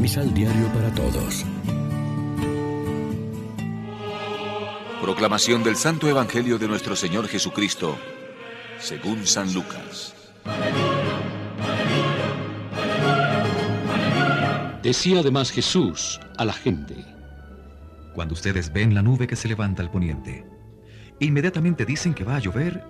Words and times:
Misal 0.00 0.32
Diario 0.32 0.68
para 0.68 0.94
Todos. 0.94 1.44
Proclamación 5.02 5.64
del 5.64 5.74
Santo 5.74 6.08
Evangelio 6.08 6.56
de 6.56 6.68
nuestro 6.68 6.94
Señor 6.94 7.26
Jesucristo, 7.26 7.98
según 8.78 9.26
San 9.26 9.52
Lucas. 9.52 10.14
Decía 14.84 15.18
además 15.18 15.50
Jesús 15.50 16.20
a 16.36 16.44
la 16.44 16.52
gente. 16.52 16.94
Cuando 18.14 18.34
ustedes 18.34 18.72
ven 18.72 18.94
la 18.94 19.02
nube 19.02 19.26
que 19.26 19.34
se 19.34 19.48
levanta 19.48 19.82
al 19.82 19.90
poniente, 19.90 20.46
inmediatamente 21.18 21.84
dicen 21.84 22.14
que 22.14 22.22
va 22.22 22.36
a 22.36 22.40
llover 22.40 22.84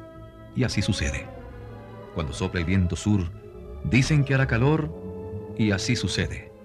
y 0.54 0.64
así 0.64 0.82
sucede. 0.82 1.26
Cuando 2.14 2.34
sopla 2.34 2.60
el 2.60 2.66
viento 2.66 2.96
sur, 2.96 3.30
dicen 3.84 4.24
que 4.24 4.34
hará 4.34 4.46
calor 4.46 5.54
y 5.56 5.70
así 5.70 5.96
sucede. 5.96 6.57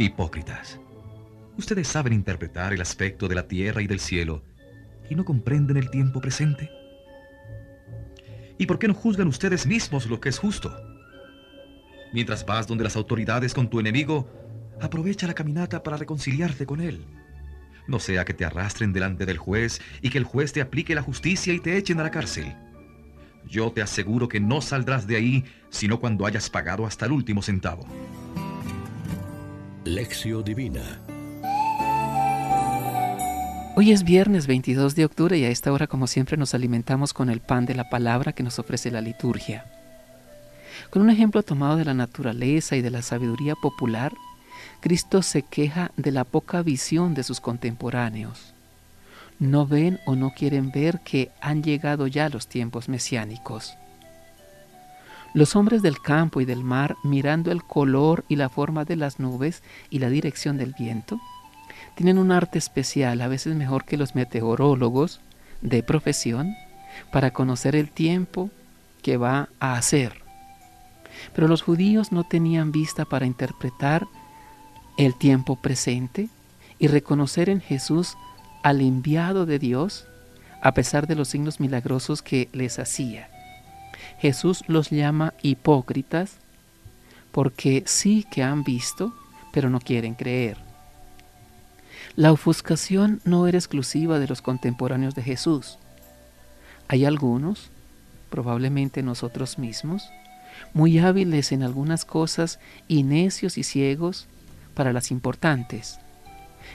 Hipócritas. 0.00 0.78
Ustedes 1.56 1.88
saben 1.88 2.12
interpretar 2.12 2.72
el 2.72 2.80
aspecto 2.80 3.26
de 3.26 3.34
la 3.34 3.48
tierra 3.48 3.82
y 3.82 3.88
del 3.88 3.98
cielo 3.98 4.44
y 5.10 5.16
no 5.16 5.24
comprenden 5.24 5.76
el 5.76 5.90
tiempo 5.90 6.20
presente. 6.20 6.70
¿Y 8.58 8.66
por 8.66 8.78
qué 8.78 8.86
no 8.86 8.94
juzgan 8.94 9.26
ustedes 9.26 9.66
mismos 9.66 10.06
lo 10.06 10.20
que 10.20 10.28
es 10.28 10.38
justo? 10.38 10.72
Mientras 12.12 12.46
vas 12.46 12.68
donde 12.68 12.84
las 12.84 12.94
autoridades 12.94 13.52
con 13.52 13.68
tu 13.68 13.80
enemigo, 13.80 14.30
aprovecha 14.80 15.26
la 15.26 15.34
caminata 15.34 15.82
para 15.82 15.96
reconciliarte 15.96 16.64
con 16.64 16.80
él. 16.80 17.04
No 17.88 17.98
sea 17.98 18.24
que 18.24 18.34
te 18.34 18.44
arrastren 18.44 18.92
delante 18.92 19.26
del 19.26 19.38
juez 19.38 19.80
y 20.00 20.10
que 20.10 20.18
el 20.18 20.24
juez 20.24 20.52
te 20.52 20.60
aplique 20.60 20.94
la 20.94 21.02
justicia 21.02 21.52
y 21.52 21.58
te 21.58 21.76
echen 21.76 21.98
a 21.98 22.04
la 22.04 22.12
cárcel. 22.12 22.54
Yo 23.48 23.72
te 23.72 23.82
aseguro 23.82 24.28
que 24.28 24.38
no 24.38 24.60
saldrás 24.60 25.08
de 25.08 25.16
ahí 25.16 25.44
sino 25.70 25.98
cuando 25.98 26.24
hayas 26.24 26.50
pagado 26.50 26.86
hasta 26.86 27.06
el 27.06 27.10
último 27.10 27.42
centavo. 27.42 27.84
Lección 29.88 30.44
Divina 30.44 31.00
Hoy 33.74 33.90
es 33.90 34.04
viernes 34.04 34.46
22 34.46 34.94
de 34.94 35.06
octubre 35.06 35.38
y 35.38 35.46
a 35.46 35.48
esta 35.48 35.72
hora 35.72 35.86
como 35.86 36.06
siempre 36.06 36.36
nos 36.36 36.52
alimentamos 36.52 37.14
con 37.14 37.30
el 37.30 37.40
pan 37.40 37.64
de 37.64 37.74
la 37.74 37.88
palabra 37.88 38.34
que 38.34 38.42
nos 38.42 38.58
ofrece 38.58 38.90
la 38.90 39.00
liturgia. 39.00 39.64
Con 40.90 41.00
un 41.00 41.08
ejemplo 41.08 41.42
tomado 41.42 41.78
de 41.78 41.86
la 41.86 41.94
naturaleza 41.94 42.76
y 42.76 42.82
de 42.82 42.90
la 42.90 43.00
sabiduría 43.00 43.54
popular, 43.54 44.12
Cristo 44.80 45.22
se 45.22 45.40
queja 45.40 45.90
de 45.96 46.12
la 46.12 46.24
poca 46.24 46.60
visión 46.60 47.14
de 47.14 47.22
sus 47.22 47.40
contemporáneos. 47.40 48.52
No 49.38 49.66
ven 49.66 50.00
o 50.04 50.16
no 50.16 50.34
quieren 50.36 50.70
ver 50.70 51.00
que 51.00 51.30
han 51.40 51.62
llegado 51.62 52.06
ya 52.08 52.28
los 52.28 52.46
tiempos 52.46 52.90
mesiánicos. 52.90 53.78
Los 55.34 55.56
hombres 55.56 55.82
del 55.82 56.00
campo 56.00 56.40
y 56.40 56.44
del 56.44 56.64
mar, 56.64 56.96
mirando 57.04 57.52
el 57.52 57.62
color 57.62 58.24
y 58.28 58.36
la 58.36 58.48
forma 58.48 58.84
de 58.84 58.96
las 58.96 59.20
nubes 59.20 59.62
y 59.90 59.98
la 59.98 60.08
dirección 60.08 60.56
del 60.56 60.74
viento, 60.78 61.20
tienen 61.94 62.18
un 62.18 62.32
arte 62.32 62.58
especial, 62.58 63.20
a 63.20 63.28
veces 63.28 63.54
mejor 63.54 63.84
que 63.84 63.96
los 63.96 64.14
meteorólogos 64.14 65.20
de 65.60 65.82
profesión, 65.82 66.54
para 67.12 67.32
conocer 67.32 67.76
el 67.76 67.90
tiempo 67.90 68.50
que 69.02 69.16
va 69.16 69.48
a 69.60 69.74
hacer. 69.74 70.22
Pero 71.34 71.48
los 71.48 71.62
judíos 71.62 72.12
no 72.12 72.24
tenían 72.24 72.72
vista 72.72 73.04
para 73.04 73.26
interpretar 73.26 74.06
el 74.96 75.14
tiempo 75.14 75.56
presente 75.56 76.28
y 76.78 76.88
reconocer 76.88 77.48
en 77.50 77.60
Jesús 77.60 78.16
al 78.62 78.80
enviado 78.80 79.46
de 79.46 79.58
Dios 79.58 80.06
a 80.62 80.72
pesar 80.72 81.06
de 81.06 81.14
los 81.14 81.28
signos 81.28 81.60
milagrosos 81.60 82.22
que 82.22 82.48
les 82.52 82.78
hacía. 82.78 83.28
Jesús 84.18 84.64
los 84.66 84.90
llama 84.90 85.34
hipócritas 85.42 86.38
porque 87.32 87.84
sí 87.86 88.26
que 88.30 88.42
han 88.42 88.64
visto, 88.64 89.14
pero 89.52 89.70
no 89.70 89.80
quieren 89.80 90.14
creer. 90.14 90.56
La 92.16 92.32
ofuscación 92.32 93.20
no 93.24 93.46
era 93.46 93.58
exclusiva 93.58 94.18
de 94.18 94.26
los 94.26 94.42
contemporáneos 94.42 95.14
de 95.14 95.22
Jesús. 95.22 95.78
Hay 96.88 97.04
algunos, 97.04 97.70
probablemente 98.30 99.02
nosotros 99.02 99.58
mismos, 99.58 100.10
muy 100.74 100.98
hábiles 100.98 101.52
en 101.52 101.62
algunas 101.62 102.04
cosas 102.04 102.58
y 102.88 103.02
necios 103.02 103.58
y 103.58 103.62
ciegos 103.62 104.26
para 104.74 104.92
las 104.92 105.10
importantes, 105.10 106.00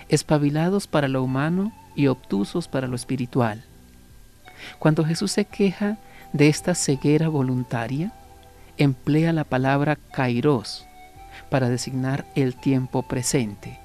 espabilados 0.07 0.87
para 0.87 1.07
lo 1.07 1.23
humano 1.23 1.73
y 1.95 2.07
obtusos 2.07 2.67
para 2.67 2.87
lo 2.87 2.95
espiritual. 2.95 3.65
Cuando 4.79 5.03
Jesús 5.03 5.31
se 5.31 5.45
queja 5.45 5.97
de 6.33 6.49
esta 6.49 6.75
ceguera 6.75 7.29
voluntaria, 7.29 8.11
emplea 8.77 9.31
la 9.33 9.43
palabra 9.43 9.95
kairos 9.95 10.85
para 11.49 11.69
designar 11.69 12.25
el 12.35 12.55
tiempo 12.55 13.03
presente. 13.03 13.79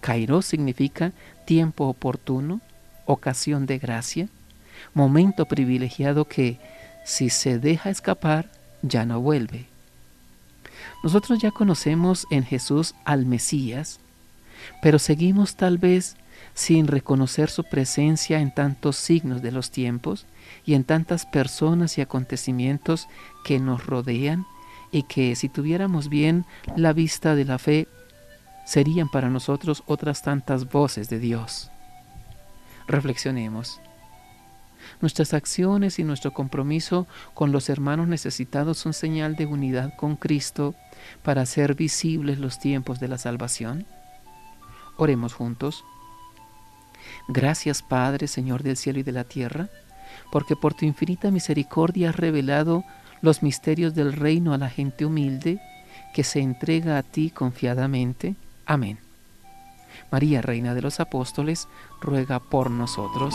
Kairos 0.00 0.46
significa 0.46 1.12
tiempo 1.44 1.84
oportuno, 1.84 2.60
ocasión 3.04 3.66
de 3.66 3.78
gracia, 3.78 4.28
momento 4.94 5.46
privilegiado 5.46 6.24
que, 6.24 6.58
si 7.04 7.28
se 7.30 7.58
deja 7.58 7.90
escapar, 7.90 8.50
ya 8.82 9.04
no 9.04 9.20
vuelve. 9.20 9.66
Nosotros 11.02 11.38
ya 11.38 11.50
conocemos 11.50 12.26
en 12.30 12.44
Jesús 12.44 12.94
al 13.04 13.26
Mesías, 13.26 14.00
pero 14.82 14.98
seguimos 14.98 15.56
tal 15.56 15.78
vez 15.78 16.16
sin 16.54 16.86
reconocer 16.86 17.50
su 17.50 17.64
presencia 17.64 18.40
en 18.40 18.52
tantos 18.52 18.96
signos 18.96 19.42
de 19.42 19.52
los 19.52 19.70
tiempos 19.70 20.26
y 20.64 20.74
en 20.74 20.84
tantas 20.84 21.26
personas 21.26 21.98
y 21.98 22.00
acontecimientos 22.00 23.08
que 23.44 23.58
nos 23.58 23.86
rodean 23.86 24.46
y 24.90 25.02
que 25.02 25.36
si 25.36 25.48
tuviéramos 25.48 26.08
bien 26.08 26.46
la 26.76 26.92
vista 26.92 27.34
de 27.34 27.44
la 27.44 27.58
fe 27.58 27.88
serían 28.64 29.08
para 29.08 29.30
nosotros 29.30 29.82
otras 29.86 30.22
tantas 30.22 30.70
voces 30.70 31.08
de 31.08 31.18
Dios. 31.18 31.70
Reflexionemos. 32.88 33.80
Nuestras 35.00 35.34
acciones 35.34 35.98
y 35.98 36.04
nuestro 36.04 36.32
compromiso 36.32 37.06
con 37.34 37.52
los 37.52 37.68
hermanos 37.68 38.08
necesitados 38.08 38.78
son 38.78 38.92
señal 38.92 39.36
de 39.36 39.46
unidad 39.46 39.94
con 39.96 40.16
Cristo 40.16 40.74
para 41.22 41.42
hacer 41.42 41.74
visibles 41.74 42.38
los 42.38 42.58
tiempos 42.58 43.00
de 43.00 43.08
la 43.08 43.18
salvación. 43.18 43.86
Oremos 44.96 45.34
juntos. 45.34 45.84
Gracias 47.28 47.82
Padre, 47.82 48.26
Señor 48.28 48.62
del 48.62 48.76
cielo 48.76 49.00
y 49.00 49.02
de 49.02 49.12
la 49.12 49.24
tierra, 49.24 49.68
porque 50.32 50.56
por 50.56 50.74
tu 50.74 50.84
infinita 50.84 51.30
misericordia 51.30 52.10
has 52.10 52.16
revelado 52.16 52.84
los 53.20 53.42
misterios 53.42 53.94
del 53.94 54.12
reino 54.12 54.52
a 54.52 54.58
la 54.58 54.68
gente 54.68 55.04
humilde 55.04 55.60
que 56.14 56.24
se 56.24 56.40
entrega 56.40 56.98
a 56.98 57.02
ti 57.02 57.30
confiadamente 57.30 58.36
Amén. 58.66 58.98
María, 60.10 60.42
Reina 60.42 60.74
de 60.74 60.82
los 60.82 61.00
Apóstoles, 61.00 61.68
ruega 62.00 62.40
por 62.40 62.70
nosotros. 62.70 63.34